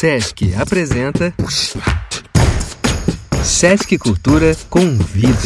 [0.00, 1.34] Sesc apresenta
[3.42, 5.36] Sesc Cultura Convida.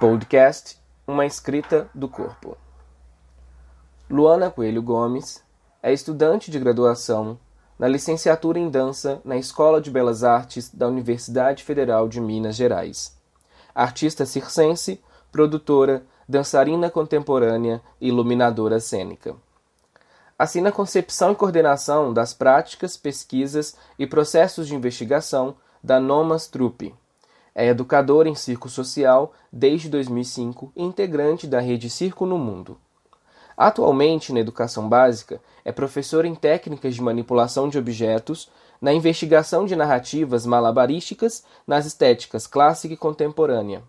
[0.00, 0.76] Podcast
[1.06, 2.56] Uma Escrita do Corpo.
[4.10, 5.40] Luana Coelho Gomes
[5.80, 7.38] é estudante de graduação
[7.78, 13.16] na licenciatura em dança na Escola de Belas Artes da Universidade Federal de Minas Gerais.
[13.72, 19.34] Artista circense, produtora, dançarina contemporânea e iluminadora cênica.
[20.38, 26.94] Assina concepção e coordenação das práticas, pesquisas e processos de investigação da Nomas Trupe.
[27.54, 32.78] É educadora em circo social desde 2005 e integrante da rede Circo no Mundo.
[33.56, 38.48] Atualmente, na educação básica, é professora em técnicas de manipulação de objetos,
[38.80, 43.82] na investigação de narrativas malabarísticas nas estéticas clássica e contemporânea,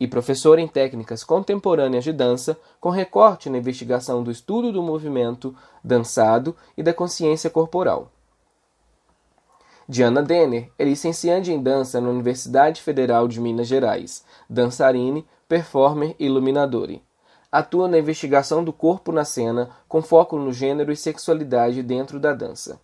[0.00, 5.54] e professora em técnicas contemporâneas de dança, com recorte na investigação do estudo do movimento
[5.84, 8.10] dançado e da consciência corporal.
[9.86, 16.24] Diana Denner é licenciante em dança na Universidade Federal de Minas Gerais, dançarine, performer e
[16.24, 17.00] iluminadora
[17.50, 22.32] atua na investigação do corpo na cena, com foco no gênero e sexualidade dentro da
[22.32, 22.80] dança.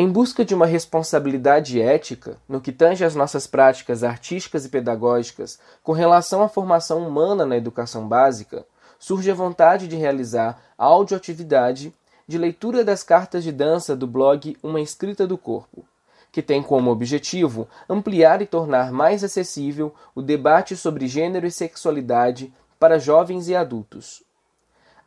[0.00, 5.58] Em busca de uma responsabilidade ética no que tange às nossas práticas artísticas e pedagógicas
[5.82, 8.64] com relação à formação humana na educação básica,
[8.96, 11.92] surge a vontade de realizar a audioatividade
[12.28, 15.84] de leitura das cartas de dança do blog Uma Escrita do Corpo,
[16.30, 22.52] que tem como objetivo ampliar e tornar mais acessível o debate sobre gênero e sexualidade
[22.78, 24.27] para jovens e adultos.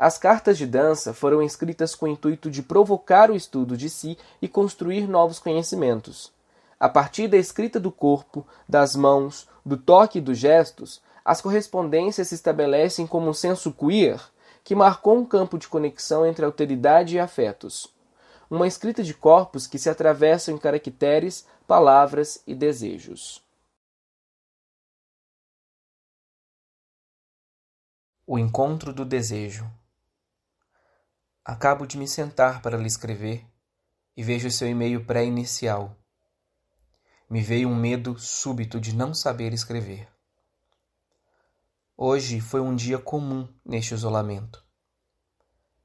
[0.01, 4.17] As cartas de dança foram escritas com o intuito de provocar o estudo de si
[4.41, 6.31] e construir novos conhecimentos.
[6.79, 12.29] A partir da escrita do corpo, das mãos, do toque e dos gestos, as correspondências
[12.29, 14.19] se estabelecem como um senso queer
[14.63, 17.93] que marcou um campo de conexão entre alteridade e afetos
[18.51, 23.41] uma escrita de corpos que se atravessam em caracteres, palavras e desejos.
[28.27, 29.80] O encontro do desejo.
[31.51, 33.45] Acabo de me sentar para lhe escrever
[34.15, 35.97] e vejo seu e-mail pré-inicial.
[37.29, 40.07] Me veio um medo súbito de não saber escrever.
[41.97, 44.65] Hoje foi um dia comum neste isolamento.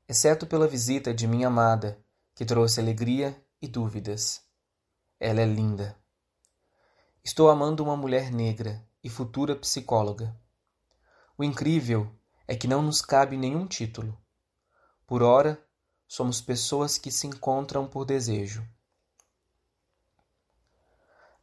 [0.09, 2.01] Exceto pela visita de minha amada,
[2.37, 4.45] que trouxe alegria e dúvidas.
[5.19, 5.99] Ela é linda.
[7.25, 10.41] Estou amando uma mulher negra e futura psicóloga.
[11.37, 12.09] O incrível
[12.47, 14.17] é que não nos cabe nenhum título.
[15.07, 15.57] Por ora,
[16.09, 18.67] somos pessoas que se encontram por desejo.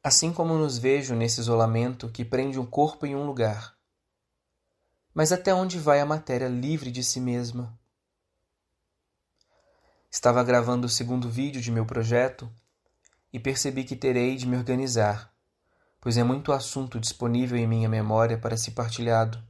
[0.04, 3.78] Assim como nos vejo nesse isolamento que prende um corpo em um lugar.
[5.14, 7.80] Mas até onde vai a matéria livre de si mesma?
[10.12, 12.52] Estava gravando o segundo vídeo de meu projeto
[13.32, 15.34] e percebi que terei de me organizar,
[16.02, 19.42] pois é muito assunto disponível em minha memória para ser partilhado.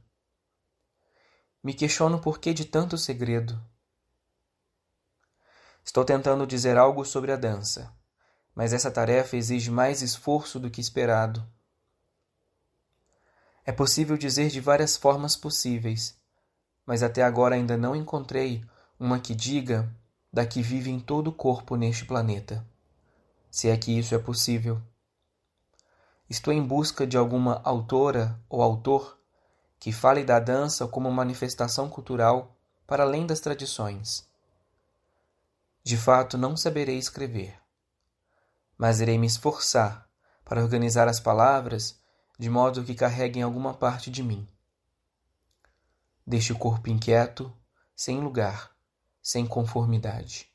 [1.62, 3.60] Me questiono por que de tanto segredo.
[5.84, 7.92] Estou tentando dizer algo sobre a dança,
[8.54, 11.46] mas essa tarefa exige mais esforço do que esperado.
[13.66, 16.18] É possível dizer de várias formas possíveis,
[16.86, 18.64] mas até agora ainda não encontrei
[18.98, 19.94] uma que diga
[20.32, 22.66] da que vive em todo o corpo neste planeta,
[23.50, 24.80] se é que isso é possível.
[26.28, 29.18] Estou em busca de alguma autora ou autor
[29.78, 32.56] que fale da dança como manifestação cultural
[32.86, 34.26] para além das tradições.
[35.84, 37.60] De fato, não saberei escrever,
[38.76, 40.08] mas irei me esforçar
[40.44, 42.00] para organizar as palavras
[42.36, 44.48] de modo que carreguem alguma parte de mim.
[46.26, 47.54] Deixe o corpo inquieto,
[47.94, 48.74] sem lugar
[49.24, 50.46] sem conformidade.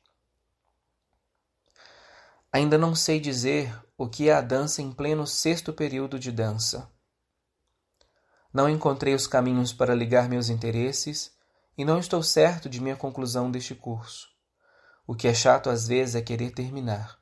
[2.52, 6.88] Ainda não sei dizer o que é a dança em pleno sexto período de dança.
[8.52, 11.32] Não encontrei os caminhos para ligar meus interesses
[11.76, 14.28] e não estou certo de minha conclusão deste curso.
[15.10, 17.18] O que é chato às vezes é querer terminar.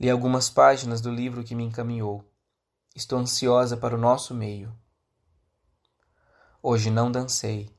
[0.00, 2.24] Li algumas páginas do livro que me encaminhou.
[2.96, 4.76] Estou ansiosa para o nosso meio.
[6.62, 7.74] Hoje não dancei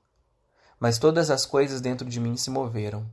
[0.80, 3.10] mas todas as coisas dentro de mim se moveram.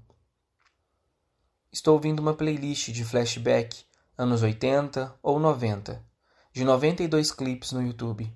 [1.72, 3.84] Estou ouvindo uma playlist de flashback
[4.18, 6.04] anos 80 ou 90,
[6.52, 8.30] de 92 clipes no YouTube,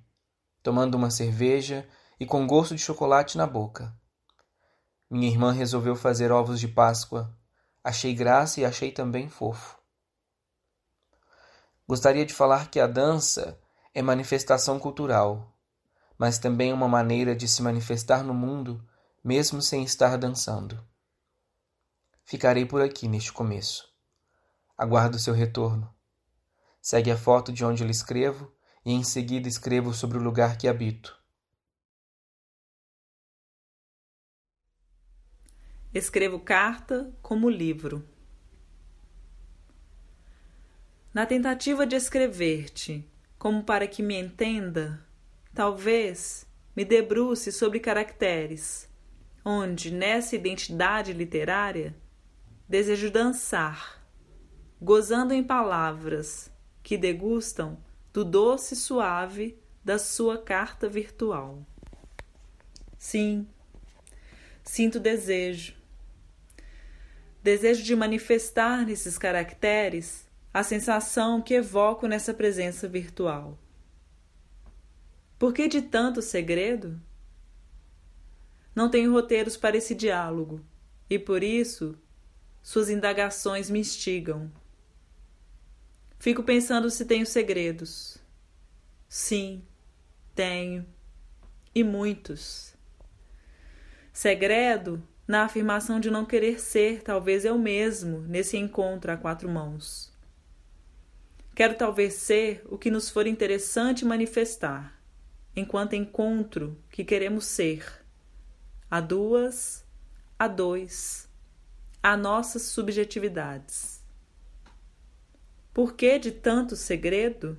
[0.62, 1.86] tomando uma cerveja
[2.18, 3.94] e com gosto de chocolate na boca.
[5.08, 7.32] Minha irmã resolveu fazer ovos de Páscoa.
[7.82, 9.78] Achei graça e achei também fofo.
[11.88, 13.60] Gostaria de falar que a dança
[13.94, 15.56] é manifestação cultural,
[16.18, 18.84] mas também uma maneira de se manifestar no mundo,
[19.22, 20.84] mesmo sem estar dançando.
[22.24, 23.88] Ficarei por aqui neste começo.
[24.76, 25.94] Aguardo seu retorno.
[26.82, 28.52] Segue a foto de onde lhe escrevo
[28.84, 31.15] e em seguida escrevo sobre o lugar que habito.
[35.96, 38.06] Escrevo carta como livro.
[41.14, 43.02] Na tentativa de escrever-te,
[43.38, 45.02] como para que me entenda,
[45.54, 46.46] talvez
[46.76, 48.90] me debruce sobre caracteres,
[49.42, 51.96] onde, nessa identidade literária,
[52.68, 54.06] desejo dançar,
[54.78, 56.52] gozando em palavras
[56.82, 57.82] que degustam
[58.12, 61.66] do doce suave da sua carta virtual.
[62.98, 63.48] Sim,
[64.62, 65.75] sinto desejo.
[67.46, 73.56] Desejo de manifestar nesses caracteres a sensação que evoco nessa presença virtual.
[75.38, 77.00] Por que de tanto segredo?
[78.74, 80.60] Não tenho roteiros para esse diálogo
[81.08, 81.96] e por isso
[82.64, 84.50] suas indagações me instigam.
[86.18, 88.18] Fico pensando se tenho segredos.
[89.08, 89.64] Sim,
[90.34, 90.84] tenho.
[91.72, 92.74] E muitos.
[94.12, 100.12] Segredo na afirmação de não querer ser talvez eu mesmo nesse encontro a quatro mãos.
[101.54, 105.00] Quero talvez ser o que nos for interessante manifestar,
[105.54, 108.04] enquanto encontro que queremos ser,
[108.90, 109.84] a duas,
[110.38, 111.28] a dois,
[112.02, 114.04] a nossas subjetividades.
[115.72, 117.58] Por que de tanto segredo?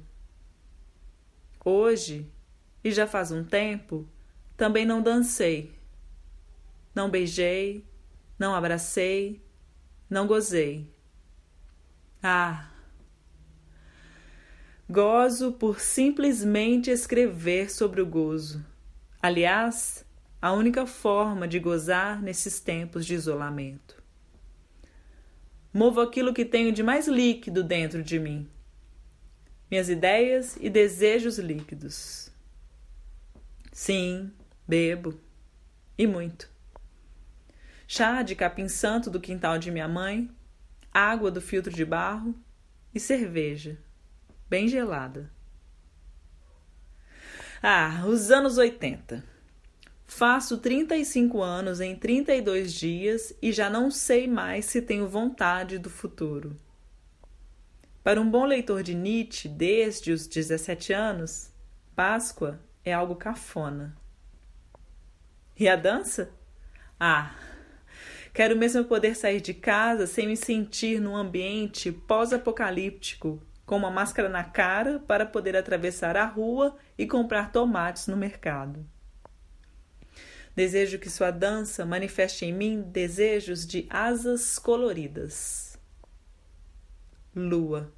[1.66, 2.32] Hoje,
[2.84, 4.08] e já faz um tempo,
[4.56, 5.77] também não dancei,
[6.98, 7.86] não beijei,
[8.40, 9.40] não abracei,
[10.10, 10.92] não gozei.
[12.24, 12.72] Ah,
[14.90, 18.66] Gozo por simplesmente escrever sobre o gozo.
[19.22, 20.06] Aliás,
[20.42, 24.02] a única forma de gozar nesses tempos de isolamento.
[25.72, 28.50] Movo aquilo que tenho de mais líquido dentro de mim.
[29.70, 32.32] Minhas ideias e desejos líquidos.
[33.72, 34.32] Sim,
[34.68, 35.20] bebo.
[35.96, 36.57] E muito.
[37.90, 40.30] Chá de capim-santo do quintal de minha mãe,
[40.94, 42.36] água do filtro de barro
[42.94, 43.78] e cerveja
[44.50, 45.32] bem gelada.
[47.62, 49.24] Ah, os anos 80.
[50.06, 55.90] Faço 35 anos em 32 dias e já não sei mais se tenho vontade do
[55.90, 56.58] futuro.
[58.04, 61.52] Para um bom leitor de Nietzsche desde os 17 anos,
[61.96, 63.98] Páscoa é algo cafona.
[65.60, 66.32] E a dança?
[66.98, 67.36] Ah,
[68.38, 74.30] quero mesmo poder sair de casa sem me sentir num ambiente pós-apocalíptico com uma máscara
[74.30, 78.86] na cara para poder atravessar a rua e comprar tomates no mercado.
[80.56, 85.76] Desejo que sua dança manifeste em mim desejos de asas coloridas.
[87.36, 87.92] Lua.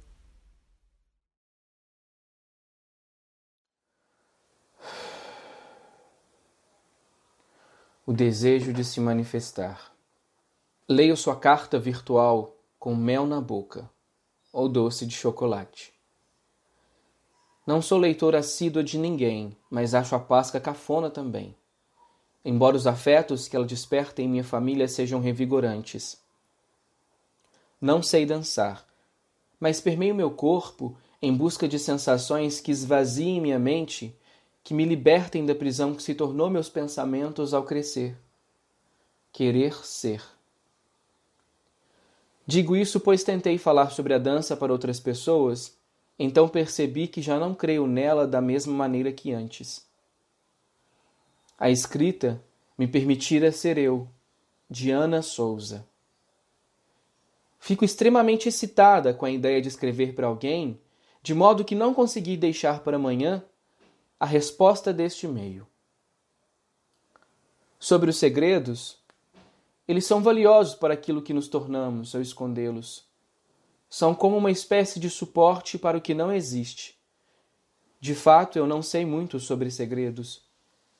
[8.06, 9.99] O desejo de se manifestar.
[10.92, 13.88] Leio sua carta virtual com mel na boca
[14.52, 15.92] ou doce de chocolate.
[17.64, 21.54] Não sou leitor assídua de ninguém, mas acho a Páscoa cafona também.
[22.44, 26.20] Embora os afetos que ela desperta em minha família sejam revigorantes.
[27.80, 28.84] Não sei dançar,
[29.60, 34.12] mas permeio meu corpo em busca de sensações que esvaziem minha mente,
[34.64, 38.18] que me libertem da prisão que se tornou meus pensamentos ao crescer.
[39.32, 40.39] Querer ser.
[42.50, 45.78] Digo isso pois tentei falar sobre a dança para outras pessoas,
[46.18, 49.86] então percebi que já não creio nela da mesma maneira que antes.
[51.56, 52.42] A escrita
[52.76, 54.08] me permitira ser eu,
[54.68, 55.86] Diana Souza.
[57.60, 60.80] Fico extremamente excitada com a ideia de escrever para alguém,
[61.22, 63.44] de modo que não consegui deixar para amanhã
[64.18, 65.64] a resposta deste e-mail.
[67.78, 68.99] Sobre os segredos,
[69.90, 73.04] eles são valiosos para aquilo que nos tornamos ao escondê-los.
[73.88, 76.96] São como uma espécie de suporte para o que não existe.
[77.98, 80.44] De fato, eu não sei muito sobre segredos.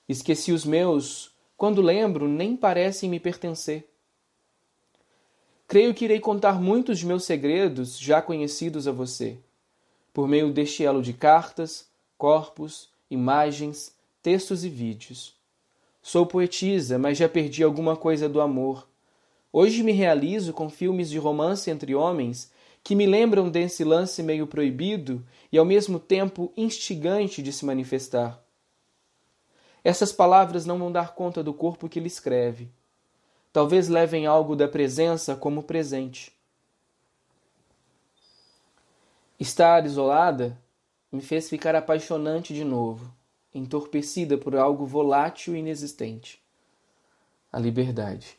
[0.08, 3.88] Esqueci os meus, quando lembro, nem parecem me pertencer.
[5.68, 9.38] Creio que irei contar muitos de meus segredos já conhecidos a você,
[10.12, 15.39] por meio deste elo de cartas, corpos, imagens, textos e vídeos.
[16.02, 18.88] Sou poetisa, mas já perdi alguma coisa do amor.
[19.52, 22.50] Hoje me realizo com filmes de romance entre homens
[22.82, 28.42] que me lembram desse lance meio proibido e ao mesmo tempo instigante de se manifestar.
[29.84, 32.70] Essas palavras não vão dar conta do corpo que ele escreve.
[33.52, 36.32] Talvez levem algo da presença como presente.
[39.38, 40.58] Estar isolada
[41.10, 43.12] me fez ficar apaixonante de novo,
[43.54, 46.40] entorpecida por algo volátil e inexistente
[47.52, 48.38] a liberdade.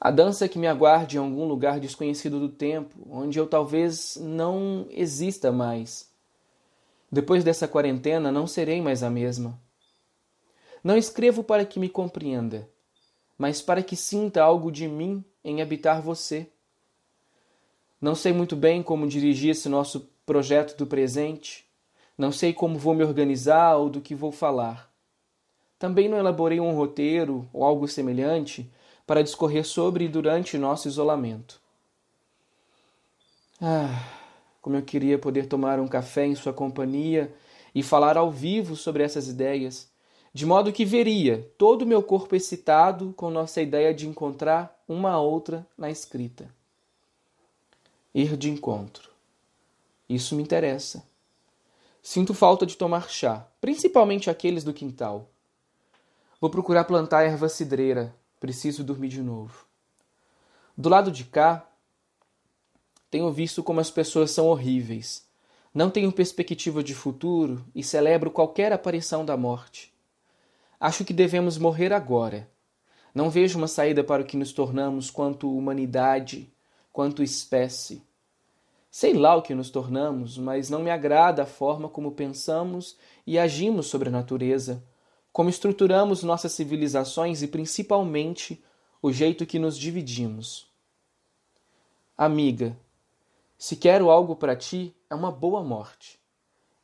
[0.00, 4.86] A dança que me aguarde em algum lugar desconhecido do tempo, onde eu talvez não
[4.90, 6.08] exista mais.
[7.10, 9.60] Depois dessa quarentena, não serei mais a mesma.
[10.84, 12.68] Não escrevo para que me compreenda,
[13.36, 16.48] mas para que sinta algo de mim em habitar você.
[18.00, 21.67] Não sei muito bem como dirigir esse nosso projeto do presente,
[22.18, 24.92] não sei como vou me organizar ou do que vou falar.
[25.78, 28.68] Também não elaborei um roteiro ou algo semelhante
[29.06, 31.60] para discorrer sobre durante nosso isolamento.
[33.62, 34.04] Ah,
[34.60, 37.32] como eu queria poder tomar um café em sua companhia
[37.72, 39.88] e falar ao vivo sobre essas ideias,
[40.34, 45.20] de modo que veria todo o meu corpo excitado com nossa ideia de encontrar uma
[45.20, 46.52] outra na escrita.
[48.12, 49.10] Ir de encontro.
[50.08, 51.04] Isso me interessa.
[52.10, 55.28] Sinto falta de tomar chá, principalmente aqueles do quintal.
[56.40, 58.16] Vou procurar plantar erva cidreira.
[58.40, 59.66] Preciso dormir de novo.
[60.74, 61.68] Do lado de cá,
[63.10, 65.26] tenho visto como as pessoas são horríveis.
[65.74, 69.92] Não tenho perspectiva de futuro e celebro qualquer aparição da morte.
[70.80, 72.48] Acho que devemos morrer agora.
[73.14, 76.50] Não vejo uma saída para o que nos tornamos quanto humanidade,
[76.90, 78.07] quanto espécie.
[78.90, 83.38] Sei lá o que nos tornamos, mas não me agrada a forma como pensamos e
[83.38, 84.82] agimos sobre a natureza
[85.38, 88.60] como estruturamos nossas civilizações e principalmente
[89.00, 90.68] o jeito que nos dividimos.
[92.16, 92.76] Amiga,
[93.56, 96.18] se quero algo para ti, é uma boa morte.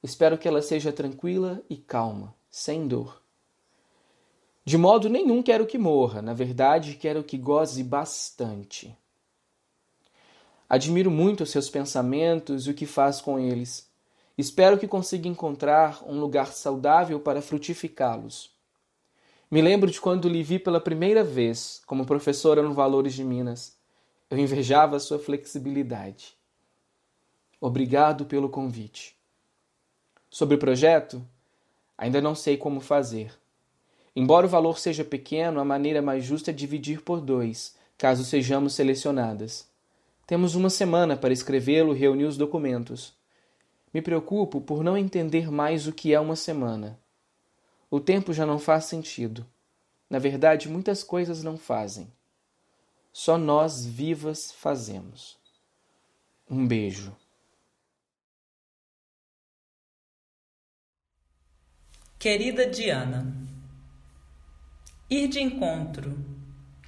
[0.02, 3.20] Espero que ela seja tranquila e calma, sem dor.
[4.64, 8.96] De modo nenhum quero que morra, na verdade, quero que goze bastante.
[10.68, 13.88] Admiro muito os seus pensamentos e o que faz com eles.
[14.36, 18.50] Espero que consiga encontrar um lugar saudável para frutificá-los.
[19.50, 23.76] Me lembro de quando lhe vi pela primeira vez como professora no Valores de Minas.
[24.28, 26.34] Eu invejava sua flexibilidade.
[27.60, 29.16] Obrigado pelo convite.
[30.28, 31.24] Sobre o projeto,
[31.96, 33.32] ainda não sei como fazer.
[34.16, 38.74] Embora o valor seja pequeno, a maneira mais justa é dividir por dois, caso sejamos
[38.74, 39.68] selecionadas.
[40.26, 43.14] Temos uma semana para escrevê-lo e reunir os documentos.
[43.92, 46.98] Me preocupo por não entender mais o que é uma semana.
[47.90, 49.46] O tempo já não faz sentido.
[50.08, 52.10] Na verdade, muitas coisas não fazem.
[53.12, 55.36] Só nós vivas fazemos.
[56.50, 57.14] Um beijo.
[62.18, 63.36] Querida Diana,
[65.10, 66.16] ir de encontro,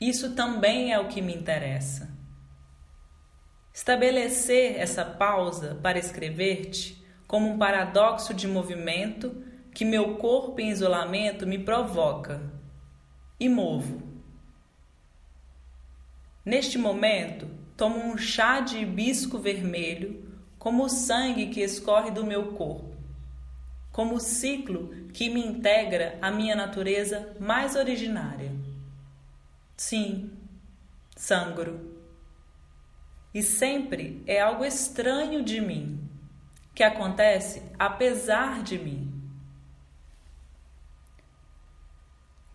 [0.01, 2.16] isso também é o que me interessa.
[3.77, 11.47] Estabelecer essa pausa para escrever-te como um paradoxo de movimento que meu corpo em isolamento
[11.47, 12.41] me provoca
[13.39, 14.01] e movo.
[16.43, 20.25] Neste momento, tomo um chá de hibisco vermelho
[20.59, 22.97] como o sangue que escorre do meu corpo,
[23.93, 28.51] como o ciclo que me integra à minha natureza mais originária.
[29.77, 30.31] Sim,
[31.15, 31.96] sangro
[33.37, 36.01] e sempre é algo estranho de mim,
[36.75, 39.13] que acontece apesar de mim.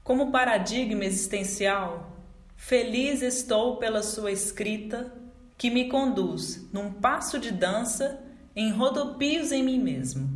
[0.03, 2.17] Como paradigma existencial,
[2.55, 5.13] feliz estou pela sua escrita
[5.55, 8.19] que me conduz num passo de dança
[8.55, 10.27] em rodopios em mim mesmo.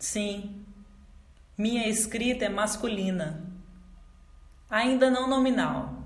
[0.00, 0.66] Sim,
[1.56, 3.48] minha escrita é masculina,
[4.68, 5.97] ainda não nominal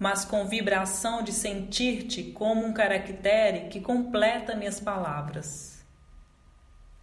[0.00, 5.84] mas com vibração de sentir-te como um caractere que completa minhas palavras.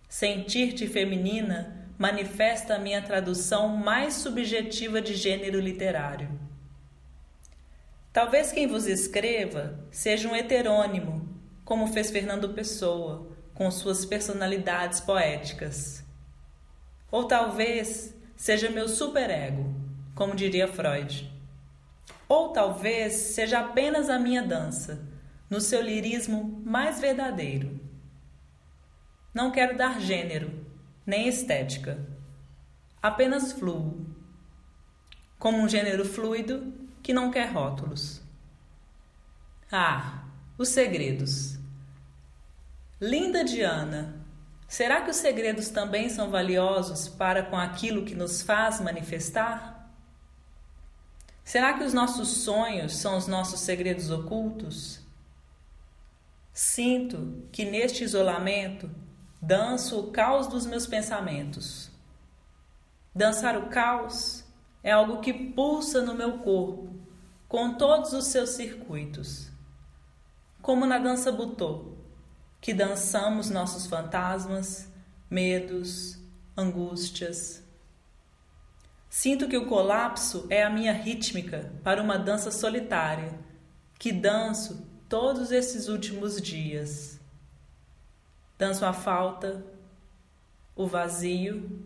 [0.10, 6.28] Sentir-te feminina manifesta a minha tradução mais subjetiva de gênero literário.
[8.12, 11.30] Talvez quem vos escreva seja um heterônimo,
[11.64, 16.04] como fez Fernando Pessoa, com suas personalidades poéticas.
[17.12, 19.72] Ou talvez seja meu superego,
[20.16, 21.37] como diria Freud.
[22.28, 25.08] Ou talvez seja apenas a minha dança,
[25.50, 27.80] no seu lirismo mais verdadeiro.
[29.34, 30.66] Não quero dar gênero,
[31.06, 32.06] nem estética.
[33.02, 34.06] Apenas fluo.
[35.40, 38.22] Como um gênero fluido que não quer rótulos.
[39.72, 40.24] Ah,
[40.58, 41.58] os segredos.
[43.00, 44.28] Linda Diana,
[44.68, 49.77] Será que os segredos também são valiosos para com aquilo que nos faz manifestar?
[51.48, 55.00] Será que os nossos sonhos são os nossos segredos ocultos?
[56.52, 58.92] Sinto que neste isolamento
[59.42, 61.90] danço o caos dos meus pensamentos.
[63.16, 64.44] Dançar o caos
[64.84, 66.94] é algo que pulsa no meu corpo,
[67.48, 69.50] com todos os seus circuitos.
[70.62, 71.94] Como na dança butô,
[72.60, 74.92] que dançamos nossos fantasmas,
[75.30, 76.20] medos,
[76.58, 77.64] angústias.
[79.20, 83.34] Sinto que o colapso é a minha rítmica para uma dança solitária,
[83.98, 87.20] que danço todos esses últimos dias.
[88.60, 89.66] Danço a falta,
[90.76, 91.84] o vazio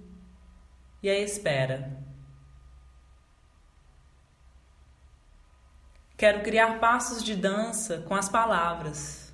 [1.01, 1.97] e a espera.
[6.17, 9.33] Quero criar passos de dança com as palavras,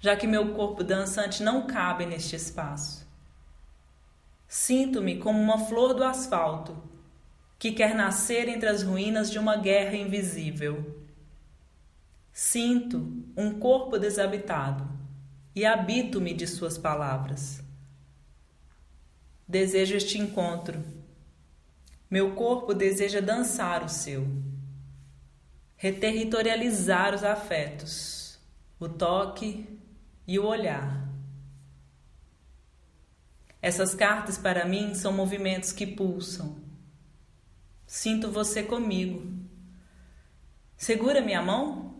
[0.00, 3.06] já que meu corpo dançante não cabe neste espaço.
[4.48, 6.93] Sinto-me como uma flor do asfalto
[7.64, 11.02] que quer nascer entre as ruínas de uma guerra invisível.
[12.30, 14.86] Sinto um corpo desabitado
[15.56, 17.62] e habito-me de suas palavras.
[19.48, 20.84] Desejo este encontro.
[22.10, 24.28] Meu corpo deseja dançar o seu.
[25.74, 28.38] Reterritorializar os afetos,
[28.78, 29.66] o toque
[30.26, 31.08] e o olhar.
[33.62, 36.63] Essas cartas para mim são movimentos que pulsam.
[37.96, 39.22] Sinto você comigo.
[40.76, 41.94] Segura minha mão?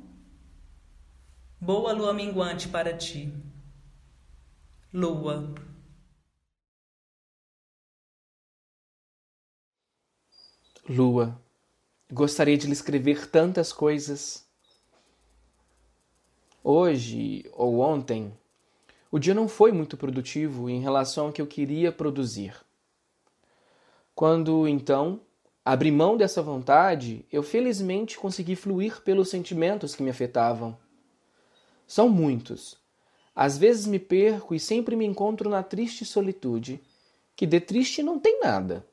[1.60, 3.32] Boa lua minguante para ti.
[4.92, 5.54] Lua.
[10.88, 11.40] Lua,
[12.10, 14.44] gostaria de lhe escrever tantas coisas.
[16.64, 18.36] Hoje ou ontem,
[19.12, 22.60] o dia não foi muito produtivo em relação ao que eu queria produzir.
[24.12, 25.20] Quando então
[25.64, 30.76] abri mão dessa vontade, eu felizmente consegui fluir pelos sentimentos que me afetavam.
[31.86, 32.76] São muitos.
[33.34, 36.82] Às vezes me perco e sempre me encontro na triste solitude,
[37.34, 38.86] que de triste não tem nada.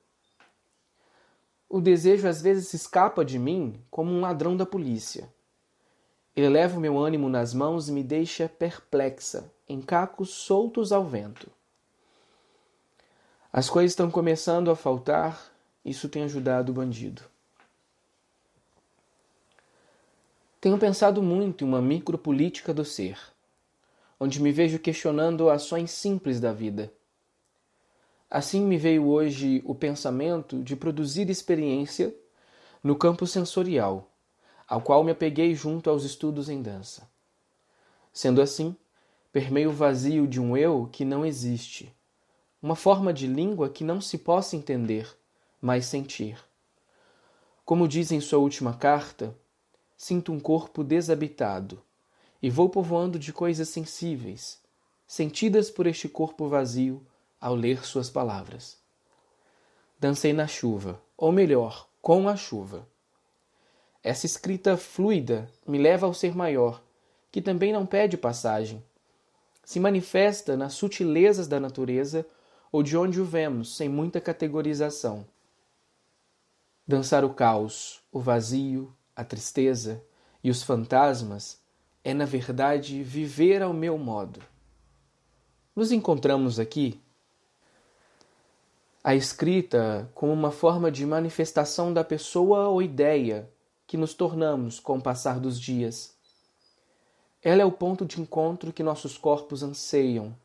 [1.69, 5.31] O desejo às vezes escapa de mim como um ladrão da polícia.
[6.35, 11.05] Ele leva o meu ânimo nas mãos e me deixa perplexa, em cacos soltos ao
[11.05, 11.51] vento.
[13.53, 15.51] As coisas estão começando a faltar,
[15.83, 17.23] isso tem ajudado o bandido.
[20.59, 23.17] Tenho pensado muito em uma micropolítica do ser,
[24.19, 26.93] onde me vejo questionando ações simples da vida.
[28.29, 32.15] Assim me veio hoje o pensamento de produzir experiência
[32.83, 34.11] no campo sensorial,
[34.67, 37.09] ao qual me apeguei junto aos estudos em dança.
[38.13, 38.75] Sendo assim,
[39.31, 41.91] permeio o vazio de um eu que não existe,
[42.61, 45.17] uma forma de língua que não se possa entender,
[45.61, 46.43] mas sentir.
[47.63, 49.37] Como diz em sua última carta,
[49.95, 51.81] sinto um corpo desabitado
[52.41, 54.59] e vou povoando de coisas sensíveis,
[55.05, 57.05] sentidas por este corpo vazio
[57.39, 58.77] ao ler suas palavras.
[59.99, 62.87] Dancei na chuva, ou melhor, com a chuva.
[64.03, 66.81] Essa escrita fluida me leva ao ser maior,
[67.31, 68.83] que também não pede passagem.
[69.63, 72.25] Se manifesta nas sutilezas da natureza
[72.71, 75.25] ou de onde o vemos, sem muita categorização.
[76.87, 80.03] Dançar o caos, o vazio, a tristeza
[80.43, 81.61] e os fantasmas
[82.03, 84.41] é, na verdade, viver ao meu modo.
[85.75, 86.99] Nos encontramos aqui
[89.03, 93.49] a escrita como uma forma de manifestação da pessoa ou ideia
[93.87, 96.15] que nos tornamos com o passar dos dias.
[97.43, 100.35] Ela é o ponto de encontro que nossos corpos anseiam,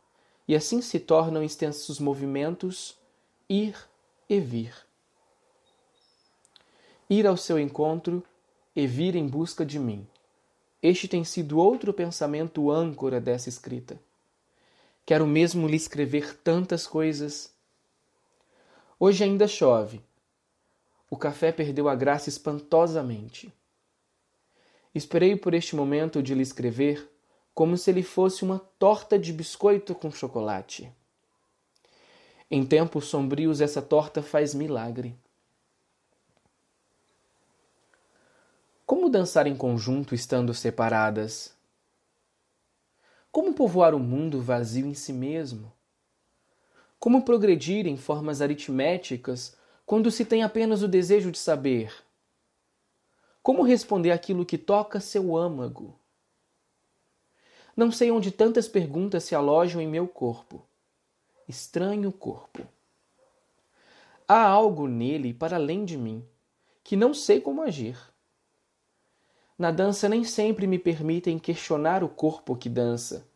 [0.49, 2.97] e assim se tornam extensos movimentos
[3.49, 3.77] ir
[4.29, 4.86] e vir.
[7.09, 8.23] Ir ao seu encontro
[8.75, 10.07] e vir em busca de mim.
[10.83, 13.99] Este tem sido outro pensamento âncora dessa escrita.
[15.05, 17.55] Quero mesmo lhe escrever tantas coisas.
[18.99, 20.01] Hoje ainda chove.
[21.09, 23.53] O café perdeu a graça espantosamente.
[24.95, 27.09] Esperei por este momento de lhe escrever
[27.55, 30.93] como se ele fosse uma torta de biscoito com chocolate.
[32.51, 35.17] Em tempos sombrios, essa torta faz milagre.
[38.87, 41.53] Como dançar em conjunto estando separadas?
[43.33, 45.73] Como povoar o mundo vazio em si mesmo?
[46.97, 51.93] Como progredir em formas aritméticas quando se tem apenas o desejo de saber?
[53.43, 55.99] Como responder aquilo que toca seu âmago?
[57.77, 60.65] Não sei onde tantas perguntas se alojam em meu corpo.
[61.49, 62.65] estranho corpo.
[64.29, 66.25] Há algo nele para além de mim,
[66.85, 68.15] que não sei como agir.
[69.59, 73.27] Na dança nem sempre me permitem questionar o corpo que dança,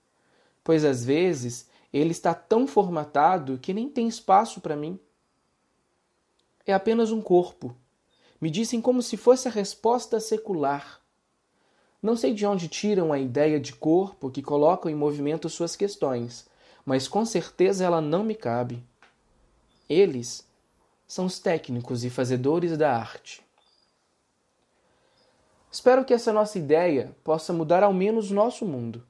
[0.62, 4.98] pois às vezes ele está tão formatado que nem tem espaço para mim.
[6.66, 7.74] É apenas um corpo.
[8.40, 11.00] Me dizem como se fosse a resposta secular.
[12.02, 16.46] Não sei de onde tiram a ideia de corpo que colocam em movimento suas questões,
[16.85, 18.83] mas com certeza ela não me cabe.
[19.88, 20.46] Eles
[21.06, 23.42] são os técnicos e fazedores da arte.
[25.70, 29.06] Espero que essa nossa ideia possa mudar ao menos nosso mundo.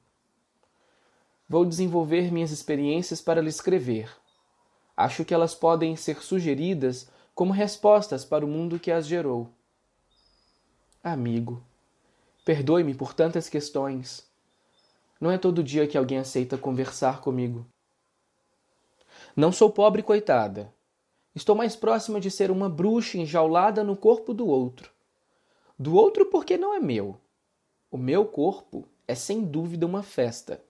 [1.49, 4.15] Vou desenvolver minhas experiências para lhe escrever.
[4.95, 9.49] Acho que elas podem ser sugeridas como respostas para o mundo que as gerou.
[11.03, 11.63] Amigo,
[12.45, 14.23] perdoe-me por tantas questões.
[15.19, 17.65] Não é todo dia que alguém aceita conversar comigo.
[19.35, 20.71] Não sou pobre coitada.
[21.33, 24.90] Estou mais próxima de ser uma bruxa enjaulada no corpo do outro.
[25.81, 27.19] Do outro porque não é meu.
[27.89, 30.63] O meu corpo é sem dúvida uma festa,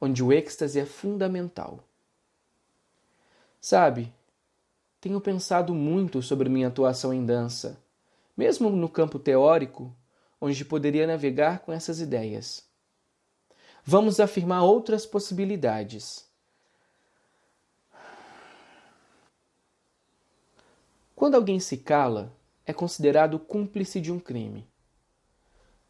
[0.00, 1.84] onde o êxtase é fundamental.
[3.60, 4.10] Sabe,
[5.02, 7.78] tenho pensado muito sobre minha atuação em dança,
[8.34, 9.94] mesmo no campo teórico,
[10.40, 12.66] onde poderia navegar com essas ideias.
[13.84, 16.26] Vamos afirmar outras possibilidades.
[21.14, 22.32] Quando alguém se cala,
[22.66, 24.68] é considerado cúmplice de um crime.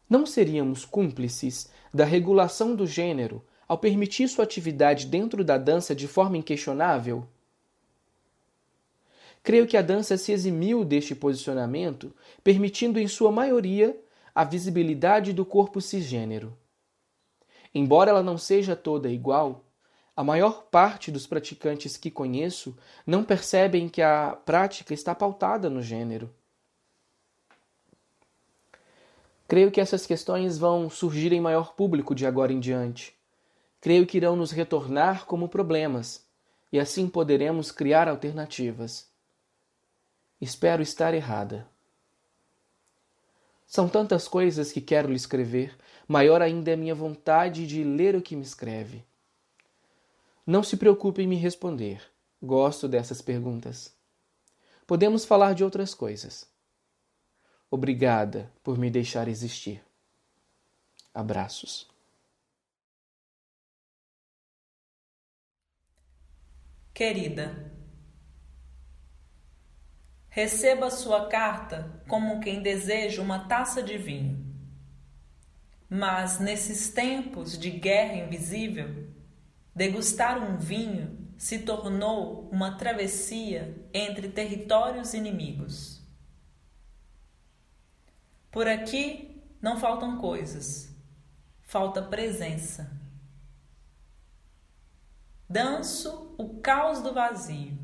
[0.09, 6.07] Não seríamos cúmplices da regulação do gênero ao permitir sua atividade dentro da dança de
[6.07, 7.27] forma inquestionável?
[9.41, 13.99] Creio que a dança se eximiu deste posicionamento, permitindo em sua maioria
[14.33, 16.57] a visibilidade do corpo cisgênero.
[17.73, 19.65] Embora ela não seja toda igual,
[20.15, 25.81] a maior parte dos praticantes que conheço não percebem que a prática está pautada no
[25.81, 26.33] gênero.
[29.53, 33.15] Creio que essas questões vão surgir em maior público de agora em diante.
[33.79, 36.25] Creio que irão nos retornar como problemas,
[36.71, 39.07] e assim poderemos criar alternativas.
[40.41, 41.67] Espero estar errada.
[43.67, 48.23] São tantas coisas que quero lhe escrever, maior ainda é minha vontade de ler o
[48.23, 49.05] que me escreve.
[50.47, 52.01] Não se preocupe em me responder.
[52.41, 53.93] Gosto dessas perguntas.
[54.87, 56.51] Podemos falar de outras coisas.
[57.73, 59.83] Obrigada por me deixar existir.
[61.11, 61.89] Abraços.
[66.93, 67.73] Querida,
[70.29, 74.55] receba sua carta como quem deseja uma taça de vinho.
[75.89, 79.11] Mas nesses tempos de guerra invisível,
[79.73, 85.92] degustar um vinho se tornou uma travessia entre territórios inimigos.
[88.53, 90.95] Por aqui não faltam coisas,
[91.63, 92.87] falta presença.
[95.49, 97.75] Danço o caos do vazio.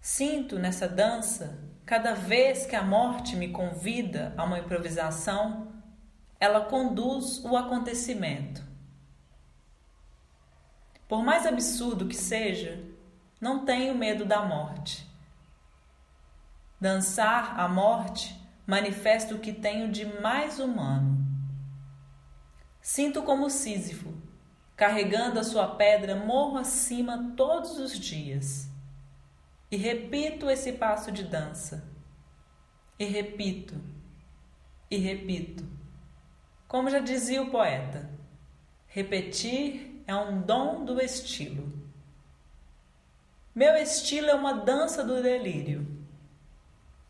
[0.00, 5.72] Sinto nessa dança, cada vez que a morte me convida a uma improvisação,
[6.38, 8.62] ela conduz o acontecimento.
[11.08, 12.84] Por mais absurdo que seja,
[13.40, 15.12] não tenho medo da morte.
[16.80, 21.24] Dançar a morte manifesto o que tenho de mais humano.
[22.80, 24.12] Sinto como Sísifo,
[24.76, 28.68] carregando a sua pedra morro acima todos os dias.
[29.70, 31.84] E repito esse passo de dança.
[32.98, 33.74] E repito,
[34.90, 35.64] e repito.
[36.68, 38.10] Como já dizia o poeta,
[38.86, 41.72] repetir é um dom do estilo.
[43.54, 45.86] Meu estilo é uma dança do delírio.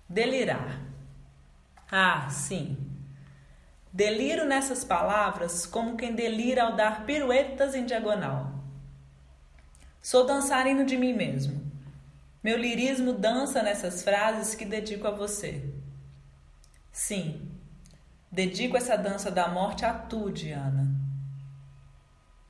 [0.08, 0.83] Delirar.
[1.96, 2.76] Ah, sim.
[3.92, 8.50] Deliro nessas palavras como quem delira ao dar piruetas em diagonal.
[10.02, 11.64] Sou dançarino de mim mesmo.
[12.42, 15.72] Meu lirismo dança nessas frases que dedico a você.
[16.90, 17.48] Sim,
[18.28, 20.88] dedico essa dança da morte a tu, Diana.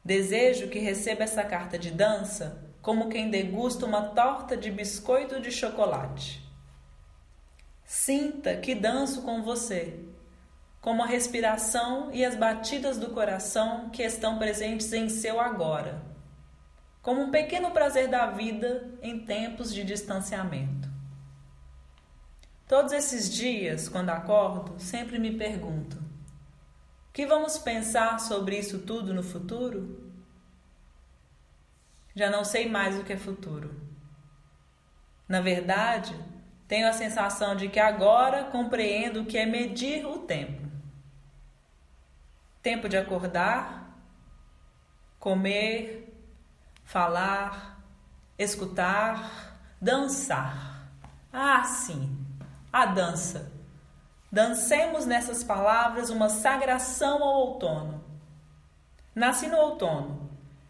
[0.03, 5.53] Desejo que receba essa carta de dança como quem degusta uma torta de biscoito de
[5.53, 6.44] chocolate.
[7.85, 10.01] Sinta que danço com você,
[10.81, 16.03] como a respiração e as batidas do coração que estão presentes em seu agora,
[17.03, 20.89] como um pequeno prazer da vida em tempos de distanciamento.
[22.67, 26.03] Todos esses dias, quando acordo, sempre me pergunto:
[27.13, 30.11] que vamos pensar sobre isso tudo no futuro?
[32.17, 33.75] Já não sei mais o que é futuro.
[35.29, 36.15] Na verdade,
[36.67, 40.69] tenho a sensação de que agora compreendo o que é medir o tempo.
[42.63, 43.99] Tempo de acordar,
[45.19, 46.15] comer,
[46.85, 47.83] falar,
[48.39, 50.89] escutar, dançar.
[51.33, 52.17] Ah, sim,
[52.73, 53.53] a dança.
[54.33, 58.03] Dancemos nessas palavras uma sagração ao outono.
[59.15, 60.25] Nasci no outono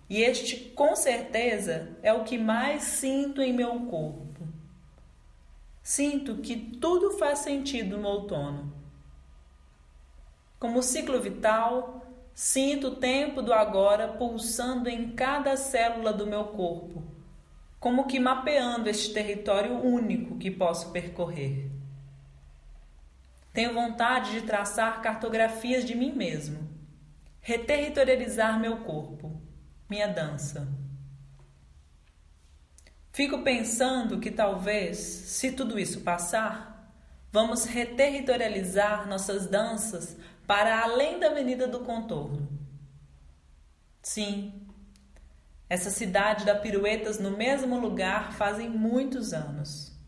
[0.09, 4.24] e este, com certeza, é o que mais sinto em meu corpo.
[5.85, 8.73] Sinto que tudo faz sentido no outono.
[10.59, 17.05] Como ciclo vital, sinto o tempo do agora pulsando em cada célula do meu corpo,
[17.79, 21.71] como que mapeando este território único que posso percorrer.
[23.53, 26.67] Tenho vontade de traçar cartografias de mim mesmo,
[27.43, 29.39] reterritorializar meu corpo
[29.89, 30.67] minha dança.
[33.15, 36.93] Fico pensando que talvez, se tudo isso passar,
[37.33, 42.47] vamos reterritorializar nossas danças para além da Avenida do Contorno.
[44.03, 44.69] Sim,
[45.71, 49.99] essa cidade dá piruetas no mesmo lugar fazem muitos anos.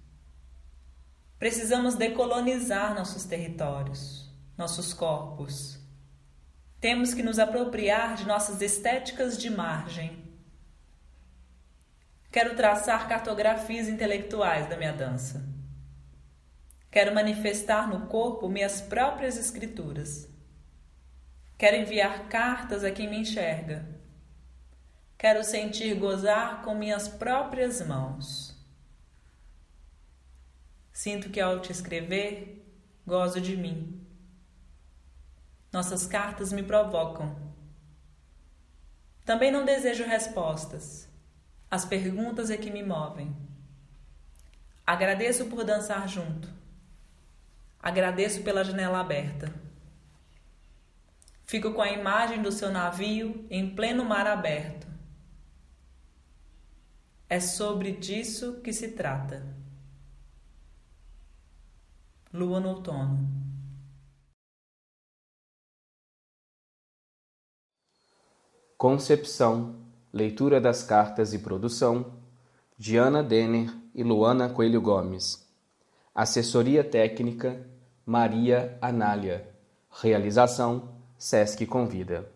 [1.38, 5.87] Precisamos decolonizar nossos territórios, nossos corpos
[6.81, 10.25] temos que nos apropriar de nossas estéticas de margem.
[12.37, 15.42] Quero traçar cartografias intelectuais da minha dança.
[16.90, 20.29] Quero manifestar no corpo minhas próprias escrituras.
[21.57, 23.88] Quero enviar cartas a quem me enxerga.
[25.16, 28.55] Quero sentir gozar com minhas próprias mãos.
[30.92, 32.70] Sinto que ao te escrever,
[33.07, 34.07] gozo de mim.
[35.72, 37.35] Nossas cartas me provocam.
[39.25, 41.15] Também não desejo respostas.
[41.70, 43.37] As perguntas é que me movem.
[44.87, 46.48] Agradeço por dançar junto.
[47.81, 49.52] Agradeço pela janela aberta.
[51.44, 54.87] Fico com a imagem do seu navio em pleno mar aberto.
[57.29, 59.44] É sobre disso que se trata.
[62.33, 63.46] Lua no outono.
[68.76, 69.86] Concepção,
[70.16, 72.07] leitura das cartas e produção,
[72.79, 75.46] Diana Denner e Luana Coelho Gomes.
[76.14, 77.61] Assessoria técnica,
[78.07, 79.46] Maria Anália.
[79.90, 82.36] Realização, Sesc Convida.